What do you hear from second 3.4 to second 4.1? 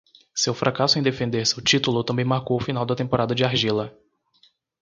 argila.